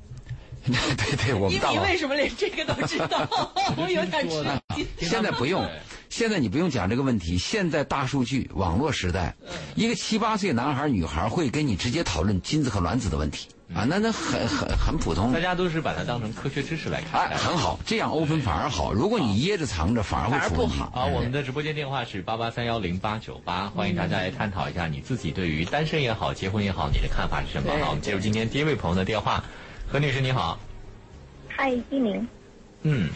[0.97, 3.27] 对对，我们大你为什么连这个都知道？
[3.75, 4.43] 我有点吃
[4.75, 5.09] 惊。
[5.09, 5.67] 现在不用，
[6.09, 7.37] 现在你不用讲这个问题。
[7.37, 9.35] 现在大数据网络时代，
[9.75, 13.47] 一个七八岁男孩女孩会跟你直接讨论精子和卵子的问题。
[13.73, 17.27] 啊，那那很很很普通，大家都是把它当成科学知识来看。
[17.27, 18.93] 哎，很好，这样 open 反而好。
[18.93, 20.91] 如果你掖着藏着，反而会出不好。
[20.93, 27.73] 啊，我们的直播间电话是八八三幺零八九八，欢迎大家来探讨一下你自己对于单身也好，结婚也好，你的看法是什么？
[27.81, 29.43] 好，我们接入今天第一位朋友的电话，
[29.87, 30.59] 何女士你好。
[31.49, 32.27] 嗨，一鸣。
[32.81, 33.09] 嗯，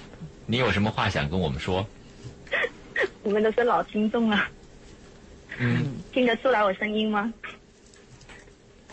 [0.45, 1.85] 你有什么话想跟我们说？
[3.23, 4.47] 我们都是老听众了。
[5.57, 5.95] 嗯。
[6.11, 7.33] 听得出来我声音吗？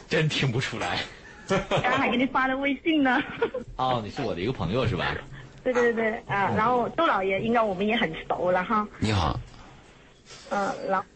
[0.08, 1.00] 真听不出来。
[1.46, 3.22] 刚刚还给你发了微信呢。
[3.76, 5.14] 哦，你是我的一个朋友是吧？
[5.62, 6.52] 对对对对啊！
[6.56, 8.86] 然后杜老爷应该我们也很熟了哈。
[8.98, 9.38] 你好。
[10.50, 11.06] 嗯，然后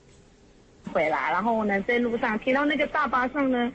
[0.92, 3.72] 回来，然后呢，在路上听到那个大巴上呢，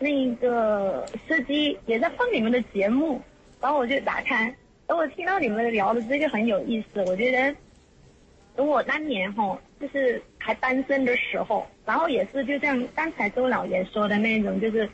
[0.00, 3.20] 那个司机也在放你们的节目，
[3.60, 4.44] 然后我就打开，
[4.88, 7.54] 然后我听到你们聊的这个很有意思，我觉得，
[8.56, 14.90] 等我当年哈，就是还单身的时候，然后也是就像刚才周老爷说的那种，就是。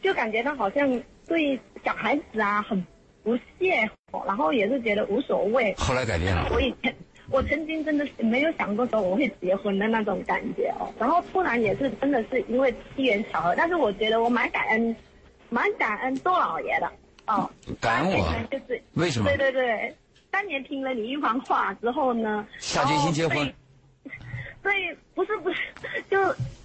[0.00, 0.88] 就感觉他好像
[1.26, 2.80] 对小孩子啊很
[3.24, 3.90] 不屑，
[4.24, 5.74] 然后也是觉得无所谓。
[5.76, 6.48] 后来改变了。
[6.52, 6.94] 我以前
[7.30, 14.96] 我曾经真的是没有想过说我会结婚的那种感觉哦，然后突然也是真的是因为机缘巧合，但是我觉得我蛮感恩，
[15.50, 16.90] 蛮感恩周老爷的
[17.26, 17.48] 哦。
[17.80, 18.26] 感恩我。
[18.50, 19.26] 就是为什么？
[19.26, 19.94] 对对对，
[20.30, 23.52] 当年听了你一番话之后呢，下决心结婚。
[24.62, 25.58] 对，不是不是，
[26.10, 26.18] 就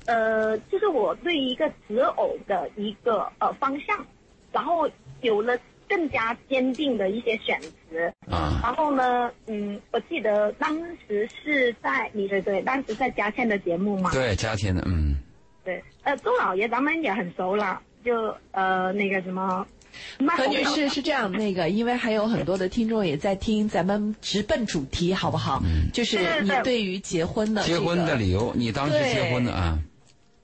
[0.05, 4.05] 呃，就是我对一个择偶的一个呃方向，
[4.51, 4.89] 然后
[5.21, 7.69] 有了更加坚定的一些选择。
[8.29, 8.59] 啊。
[8.63, 10.77] 然后呢，嗯，我记得当
[11.07, 14.11] 时是在你对对，当时在嘉倩的节目嘛。
[14.11, 15.17] 对，嘉倩的，嗯。
[15.63, 19.65] 对，呃，周老爷咱们也很熟了，就呃那个什么。
[20.35, 25.61] 何女士是这样，那个因为还有很多的听众也在听，咱们直奔主题好不好？
[25.63, 29.77] 嗯，就是你对于结婚的结婚的理由，你当时结婚的啊？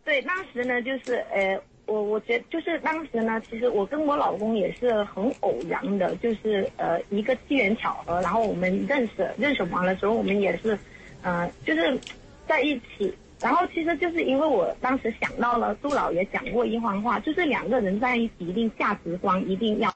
[0.06, 1.60] 对，当时呢，就是呃，
[1.90, 10.78] 我我觉得就是当时呢，其实我跟我老公也是很偶然的，就是呃一个机缘巧合，然后我们认识认识完了之后，我们也是
[11.24, 12.00] 呃就是
[12.48, 13.14] 在一起。
[13.42, 19.90] 然后其实就是因为我当时想到了杜老爷讲过一番话，就是两个人在一起一定价值观一定要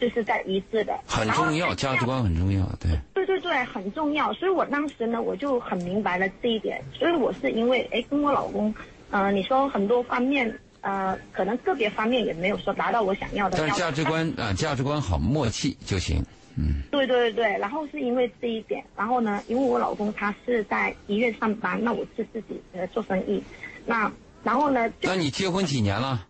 [0.00, 0.98] 就是在一致的。
[1.06, 2.90] 很重要，价值观很重要，对。
[3.12, 4.32] 对对对，很重要。
[4.32, 6.82] 所以我当时呢，我就很明白了这一点。
[6.94, 8.74] 所以我是因为哎，跟我老公，
[9.10, 13.58] 呃，你说很多方面，呃，可能个别方面也没有说达到我想要的。
[13.58, 16.24] 但是价值观啊，价值观好，默契就行。
[16.56, 16.82] 嗯。
[16.90, 23.42] 对对对对，然后是因为这一点，然后呢，因为我老公他是在医院上班，那我是自己呃做生意，
[23.86, 24.10] 那
[24.42, 24.90] 然后呢？
[25.02, 26.26] 那你结婚几年了？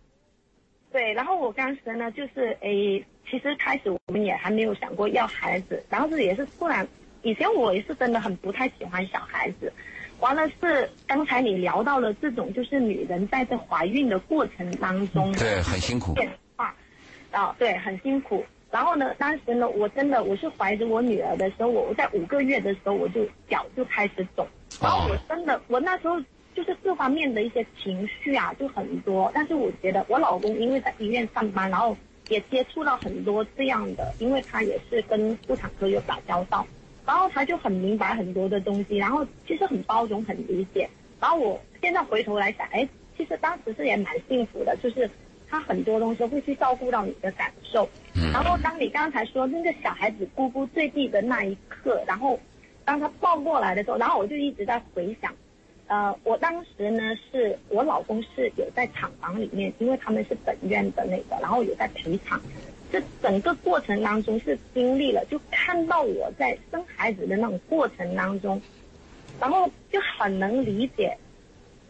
[0.91, 6.87] 对，然后我当时呢，就是诶，其实开始我们也还没有想过要孩子，然后是也是突然，
[7.21, 9.71] 以前我也是真的很不太喜欢小孩子，
[10.19, 16.75] 完了是刚才你聊到了这种，就是女人在这怀孕的过程当中，对，很辛苦，变化，
[17.31, 18.43] 啊，对，很辛苦。
[18.71, 24.47] 然后呢，当时呢，我真的我是怀着我女儿的时候，我在五个月的时候我就脚就开始肿，
[24.81, 26.21] 然后我真的我那时候。
[26.55, 29.31] 就是各方面的一些情绪啊，就很多。
[29.33, 31.95] 但是我觉得我老公因为在医院上班，然后
[32.27, 36.67] 也接触到很多这样的，因为他也是跟妇产科有打交道，
[37.09, 40.87] 然后他就很明白很多的东西，然后其实很包容、很理解。
[41.19, 45.09] 然后我现在回头来想，哎，其实当时是也蛮幸福的，就是
[45.49, 47.89] 他很多东西会去照顾到你的感受。
[48.31, 52.39] 然后当你刚才说那个小孩子咕咕坠地的那一刻，然后
[52.85, 55.33] 当他抱过来的时候，然后我就一直在回想。
[55.87, 62.39] 呃，我当时呢，是我老公是有在厂房里面，因为他们是本院的那个，然后有在陪产。
[62.91, 68.61] 这整个过程当中是经历了，就看到我在生孩子的那种过程当中，
[69.39, 71.17] 然后就很能理解。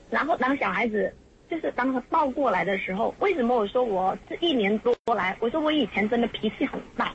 [0.10, 1.14] 然后当小孩子
[1.50, 7.14] 就是当他抱过来的时候，为什么我说我这一年多来，我说我以前真的脾气很大，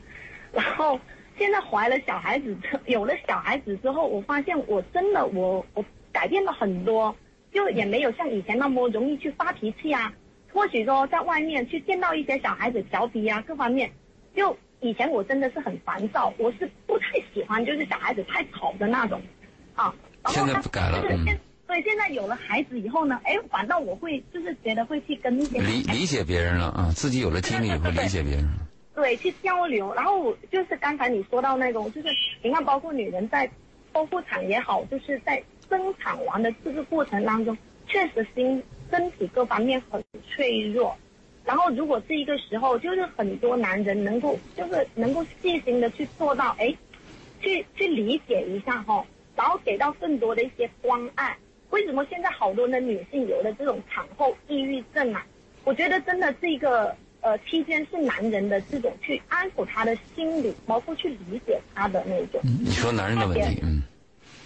[0.52, 0.98] 然后
[1.38, 5.84] 现在怀了小孩子，有了小孩子之后，我发现我真的我我。
[6.14, 7.12] 改变了很多，
[7.52, 10.12] 就也没有像以前那么容易去发脾气啊。
[10.54, 13.90] 或许说在外面去见到一些小孩子调皮啊，各方面，
[14.34, 19.20] 就以前我真的是很烦躁，我是不太喜欢就是小孩子太吵的那种，
[19.74, 19.92] 啊。
[20.28, 21.02] 现在不改了。
[21.66, 28.48] 所以现在有了孩子以后呢，哎，反倒我会就是觉得会去跟一些理理解别人了啊，自己有了经历会理解别人。
[28.94, 29.92] 对，去交流。
[29.92, 32.08] 然后就是刚才你说到那种，就是
[32.42, 33.50] 你看，包括女人在
[33.92, 35.42] 剖腹产也好，就是在。
[35.66, 40.96] 生产完的这个过程当中，确实心身体各方面很脆弱。
[41.44, 46.74] 然后如果这一个时候，就是很多男人能够，就是能够细心的去做到，哎，
[47.40, 49.04] 去去理解一下哈，
[49.36, 51.36] 然后给到更多的一些关爱。
[51.70, 55.26] 为什么现在好多的女性有了这种产后抑郁症啊？
[55.64, 62.40] 我觉得真的这个呃期间是男人的这种去安抚她的心理，包括去理解她的那种。
[62.42, 63.82] 你说男人的问题，嗯。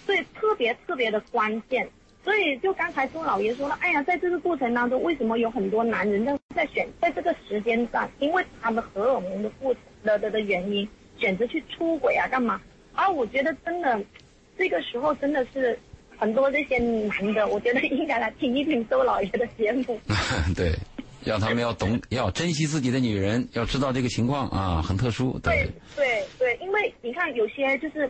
[0.05, 1.87] 对，特别特别的关键，
[2.29, 10.87] 所以就刚才周老爷说了，哎呀，在这个过程当中，为什么有很多男人在在选在这个时间段，因为他们荷尔蒙的过的的的原因，
[11.17, 12.61] 选择去出轨啊，干嘛？
[12.93, 13.99] 啊，我觉得真的，
[14.59, 15.79] 这个时候真的是
[16.19, 19.99] 很多这些男的，我觉得应该来听一听周老爷的节目。
[20.55, 20.71] 对，
[21.25, 25.39] 让他们要懂，要珍惜自己的女人，要知道这个情况啊，很特殊。
[25.39, 28.07] 对对对，因为你看有些就是。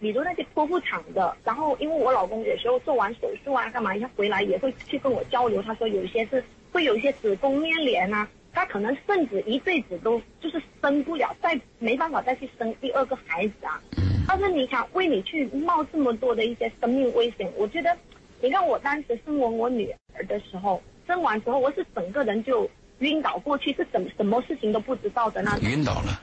[0.00, 5.62] 比如那些剖腹产的，然后因为我老公有时候做完手术啊，干嘛，他回来也会去跟我交流。
[5.62, 13.80] 他说有一些是会有一些子宫粘连啊，他可能甚至一辈子都就是生不了，再没办法再去生第二个孩子啊。
[14.26, 17.96] 但是你想为你去冒这么多的一些生命危险，我觉得，
[18.42, 25.68] 你看我当时生完我女儿的时候，生完之后我是整个人就晕倒过去，是什什么事情都不知道的那种。
[25.70, 26.20] 晕倒了。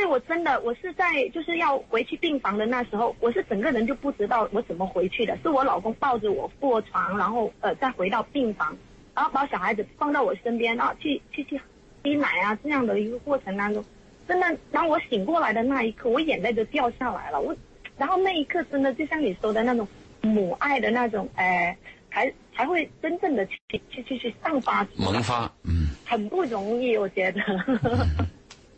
[0.00, 8.74] 对，我真的，我是在就是要回去病房的那时候，我是整个人就不知道我怎么回去的，是我老公抱着我过床，然后呃再回到病房，
[9.14, 11.60] 然后把小孩子放到我身边，然后去去去
[12.02, 13.84] 吸奶啊这样的一个过程当中，
[14.26, 17.54] 真的当我醒过来的那一刻，我眼泪都掉下来了，我，
[17.98, 19.86] 然后那一刻真的就像你说的那种
[20.22, 21.76] 母爱的那种，哎，
[22.10, 23.60] 才才会真正的去
[23.90, 27.42] 去去去散发，萌发，嗯，很不容易，我觉得，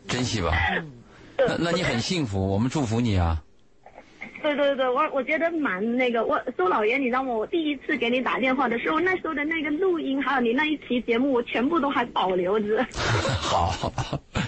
[0.09, 0.51] 珍惜吧。
[1.47, 3.41] 那那你很幸福，我们祝福你啊！
[4.41, 7.31] 对对对，我我觉得蛮那个，我周老爷，你知道吗？
[7.31, 12.85] 我第一次给你打电话的时候，那时候的那个录音，还有你那一期节目，我全部都还保留着。
[13.39, 13.73] 好，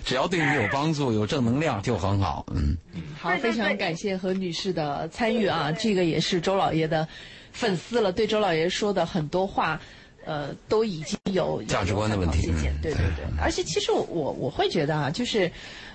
[0.04, 2.46] 只要对你有帮助、有正能量就很好。
[2.54, 2.78] 嗯，
[3.18, 5.72] 好，非常感谢何女士的参与啊！
[5.72, 7.08] 这个也是周老爷的
[7.54, 9.80] 粉丝了，对周老爷说的很多话，
[10.26, 12.48] 呃，都已经有价值观的问题。
[12.82, 15.50] 对对对，而且其实我我会觉得啊，就是，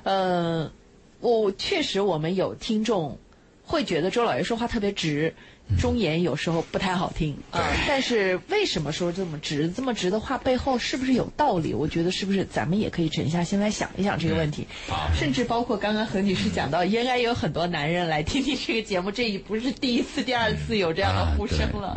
[0.05, 0.72] 呃。
[1.20, 3.18] 我确实，我们有听众
[3.64, 5.34] 会觉得周老爷说话特别直，
[5.78, 9.68] 忠言有时候不太好听啊、但是为什么说这么直？
[9.68, 11.72] 这么直的话背后是不是有道理？
[11.74, 14.66] 我觉得是不是咱们也可以沉下心来想一想这个问题？
[15.14, 21.96] 甚至包括刚刚何女士讲到，应该有很多男人来听听这个节目，这已不是第一次、第二次有这样的呼声了。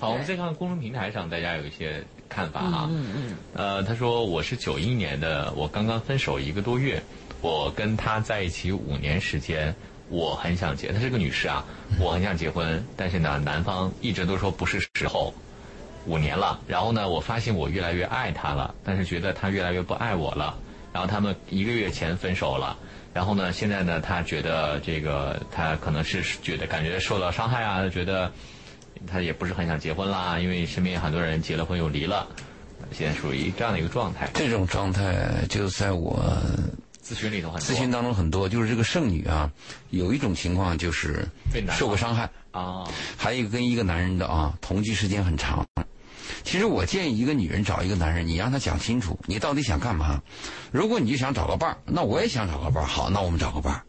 [0.00, 2.88] 好，我们再看看公众平台上大家有一些看法啊。
[2.90, 3.36] 嗯嗯。
[3.54, 7.00] 呃，他说我是九一年的，我刚刚分手一个多月，
[7.42, 9.74] 我跟他在一起五年时间，
[10.08, 11.62] 我很想结，她是个女士啊，
[12.00, 15.34] 我很想结婚，但是呢，男方一直都说不是时候。
[16.04, 20.56] 五年了，然后呢，我发现我越来越爱她了，但是觉得她越来越不爱我了。
[20.92, 22.76] 然后他们一个月前分手了，
[23.14, 28.30] 然后呢，现在呢，他觉得这个他可能是觉得感觉受到伤害啊，觉得
[29.06, 32.26] 他也不是很想结婚啦，因为身边很多人结了婚又离了，
[32.92, 34.28] 现在属于这样的一个状态。
[34.34, 36.20] 这种状态就在我
[37.04, 39.50] 咨询里头很多咨询当中很多，就是这个剩女啊，
[39.90, 41.26] 有一种情况就是
[41.72, 45.66] 受过伤害，啊，还有一个跟一个男人的啊同居时间很长。
[46.44, 50.22] 其实我建议一个女人找一个男人，你让他讲清楚你到底想干嘛。
[50.70, 53.82] 如果你就想找个伴儿，那我也想找个伴儿，好，那我们找个伴儿。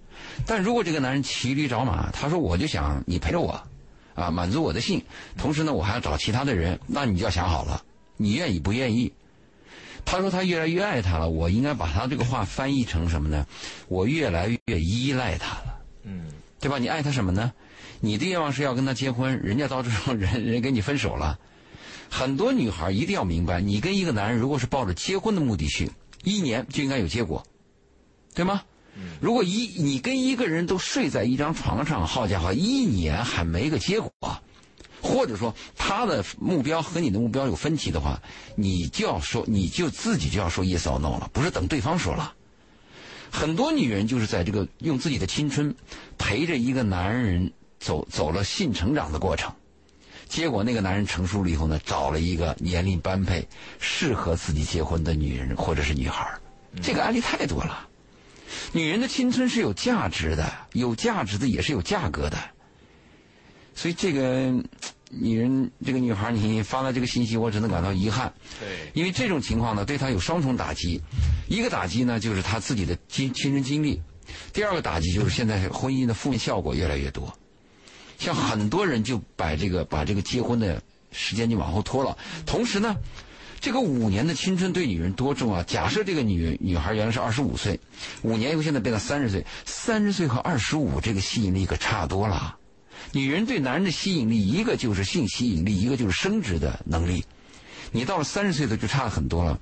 [0.45, 3.61] 但如果这个男人骑驴找马，他说我就想你陪着我，
[4.15, 5.03] 啊，满足我的性，
[5.37, 7.81] 同时呢我还要找其他的人，那你就要想好了，
[8.17, 9.11] 你愿意不愿意？
[10.05, 13.45] 他说他越来越爱他了，我应该把他这个话翻译成什么呢？
[13.87, 16.27] 我越来越依赖他了，嗯，
[16.59, 16.77] 对吧？
[16.77, 17.51] 你爱他什么呢？
[17.99, 21.39] 你的愿望是要跟他结婚，人家到这种人 人跟你分手了。
[22.09, 25.89] 很多女孩一定要明白，你跟一个男人如果是抱着结婚的目的去，
[26.23, 27.43] 一年就应该有结果，
[28.35, 28.61] 对吗？
[29.19, 34.11] 如果一你跟一个人都睡在一张床上，好家伙，一年还没个结果，
[35.03, 38.19] 或者说他的目标和你的目标有分歧的话，
[38.55, 42.33] 你就要说，你就自己就要说 yes or no 了，不是等对方说了。
[43.29, 45.75] 很多女人就是在这个用自己的青春
[46.17, 49.53] 陪着一个男人走走了性成长的过程。
[50.29, 53.47] 结果那个男人成熟了以后呢，找了一个年龄般配、
[53.79, 56.31] 适合自己结婚的女人或者是女孩
[56.81, 57.87] 这个案例太多了。
[58.71, 62.37] 女人的青春是有价值的，有价值的也是有价格的。
[63.75, 64.53] 所以这个
[65.09, 68.33] 女人，这个女孩，你发了这个信息，我只能感到遗憾。
[68.59, 71.01] 对，因为这种情况呢，对她有双重打击。
[71.47, 73.99] 一个打击呢，就是她自己的亲亲身经历；
[74.51, 77.31] 第二个打击就是现在婚姻的负面效果越来越多。
[78.17, 82.17] 像很多人就把这个把这个结婚的时间就往后拖了。
[82.45, 82.95] 同时呢，
[83.59, 85.61] 这个五年的青春对女人多重要？
[85.63, 87.79] 假设这个女女孩原来是二十五岁，
[88.21, 92.57] 五年以后现在变到三十岁，三十岁和二十五这个吸引力可差多了。
[93.11, 97.23] 女人对男人的吸引力，一个就是性吸引力，一个就是生殖的能力。
[97.91, 99.59] 你到了三十岁的就差很多了。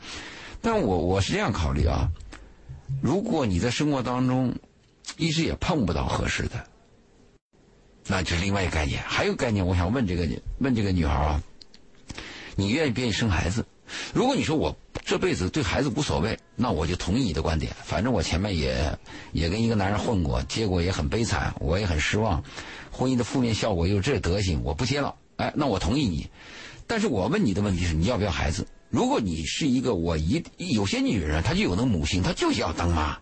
[0.62, 2.08] 但我我是这样考虑啊，
[3.02, 4.54] 如果你在生活当中
[5.18, 6.64] 一直也碰不到合适的，
[8.06, 9.02] 那就是另外一个概念。
[9.06, 10.28] 还有概念，我想问这个
[10.60, 11.44] 问这个女孩啊，
[12.56, 13.66] 你愿意不愿意生孩子？
[14.14, 14.74] 如果你说我
[15.04, 17.76] 这辈子对孩子无所谓，那我就同意你的观点。
[17.84, 18.98] 反正我前面也
[19.34, 22.42] 也跟一个男人混过，结果也很悲惨，我也很失望，
[22.92, 25.16] 婚姻的负面效果又这德行，我不结了。
[25.38, 26.30] 哎，那我同意你。
[26.86, 28.68] 但是我问你的问题是，你要不要孩子？
[28.90, 33.18] 如果你是一个我一有些女人，她就有那母性，她就是要当妈。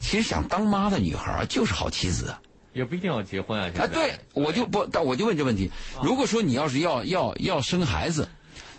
[0.00, 2.40] 其实想当妈的女孩就是好妻子啊。
[2.72, 3.70] 也不一定要结婚啊。
[3.78, 5.70] 啊，对，我就不，但我就问这问题：
[6.02, 8.28] 如果说你要是要要要生孩子，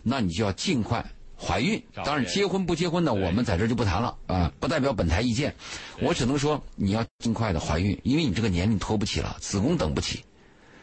[0.01, 1.05] 那你就要尽快
[1.37, 1.83] 怀孕。
[2.03, 5.53] 当然，结婚不结婚呢，我们在这就不谈了啊，不代表本台意见。
[5.99, 10.23] 我只能说你要尽快的怀孕，因为你这个年龄拖不起了，子宫等不起，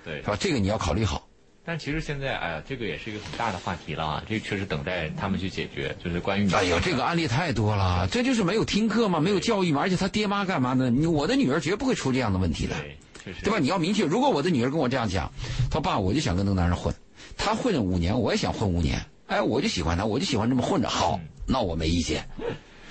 [0.09, 0.37] 对是，吧？
[0.41, 1.29] 这个你要考虑好。
[1.65, 10.89] 但其实现在，哎呀，这个也是一个很大的话题了啊，这个确实等待他们去解决，就是关于女哎呦，这个案例太多了，这就是没有听课嘛，没有教育嘛，而且他爹妈干嘛呢？
[10.89, 12.75] 你我的女儿绝不会出这样的问题的。
[13.23, 13.59] 对，对吧？
[13.59, 15.31] 你要明确，如果我的女儿跟我这样讲，
[15.71, 16.95] 她爸，我就想跟那个男人混，
[17.37, 22.27] 他混了五年，我也想混五年，哎，我就喜欢他，我就喜欢这么混着，好，那我没意见。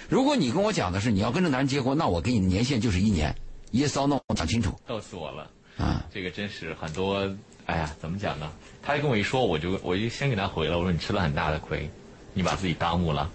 [0.07, 3.35] 如果你跟我讲的是你要跟这男人结婚，那我给你的年限就是一年
[3.73, 5.49] ，yes or no，讲清楚逗死我了。
[5.77, 6.05] 啊。
[6.13, 7.17] 这个真是很多，
[7.65, 8.51] 哎呀，怎么讲呢？
[8.81, 11.89] 他跟我一说，我就我就先给他回了，我说你吃了很大的亏，
[12.33, 13.29] 你把自己耽误了。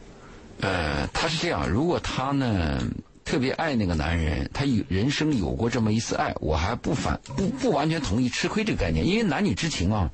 [0.61, 2.83] 呃，他是这样，如果他呢
[3.25, 10.11] 特别爱那个男人，他有人生有过这么一次爱，我还不反不不完全同意吃亏这个概念，因为男女之情啊，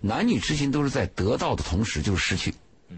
[0.00, 2.54] 男女之情都是在得到的同时就是失去，
[2.88, 2.96] 嗯，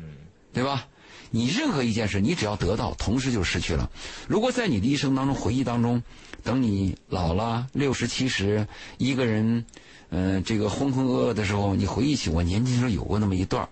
[0.52, 0.86] 对吧？
[1.30, 3.90] 你任何一件事，你只要得到，同时就失去了。
[4.26, 6.02] 如果在你的一生当中回忆当中，
[6.42, 8.66] 等你老了六十七十，
[8.96, 9.64] 一个人，
[10.10, 13.68] 嗯、这个浑浑噩噩的时候，你回忆起我年轻时候有过那么一段儿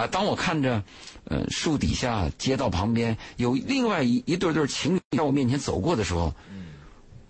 [0.00, 0.06] 啊。
[0.06, 0.82] 当我看着，
[1.24, 6.34] 呃，树底下、街道旁边有另外一一对对情侣在我面前走过的时候，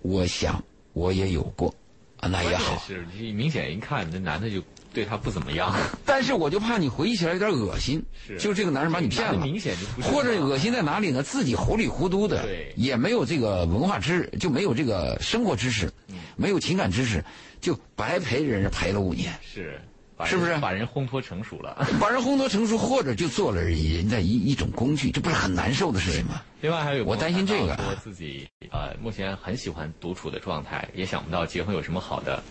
[0.03, 1.75] 我想我也有过，
[2.19, 2.83] 啊，那也好。
[2.87, 4.63] 是明显一看，那男的就
[4.93, 5.75] 对他不怎么样。
[6.05, 10.09] 但是我就怕你回忆起来有点恶心，是就这个男人把你骗了，明显就不是。
[10.09, 11.23] 或者恶心在哪里呢？
[11.23, 17.25] 自己糊里糊涂的，对，也没有这个文化知，就没有这个生活知识，嗯没有情感知识，
[17.61, 19.33] 就白陪人家陪了五年。
[19.43, 19.81] 是。
[20.27, 21.87] 是不是把人烘托成熟了？
[22.01, 26.43] 把人烘托成熟，或者就做了人家一一种工具，这不是很难受的事情吗？
[26.61, 32.43] 另外还有我担心这个，我自己呃目前很喜欢独处的状态，也想不到结婚有什么好的，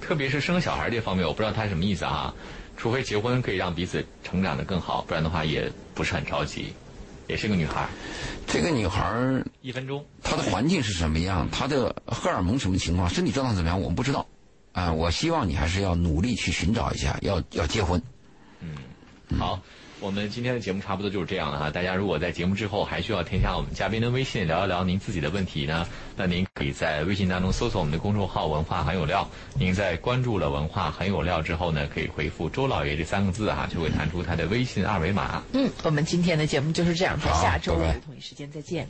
[0.00, 2.34] 特别是生小孩这方面，我不知道他什么意思啊。
[2.76, 6.72] 除非结婚可以让彼此成长的更好，不然的话也不是很着急。
[7.26, 7.88] 也是个女孩，
[8.46, 11.48] 这个女孩一分钟，她的环境是什么样？
[11.50, 13.08] 她的荷尔蒙什么情况？
[13.08, 13.80] 身体状况怎么样？
[13.80, 14.24] 我们不知道。
[14.70, 18.00] 啊，我希望你还是要努力去寻找一下，要要结婚。
[18.60, 18.76] 嗯，
[19.38, 19.60] 好，
[19.98, 21.70] 我们今天的节目差不多就是这样了哈。
[21.70, 25.86] 大家如果在节目之后还需要添加我们嘉宾的微信聊一聊您自己的问题呢，
[26.16, 29.26] 那您可以在微信当中搜索我们的公众号“文化很有料”。
[29.58, 35.42] 您在关注了“文化很有料”之后呢，可以回复“周老爷”这三个字哈，就会弹出他的微信二维码。
[35.52, 38.86] 嗯，我们今天的节目就是这样，在下周五同一时间再见。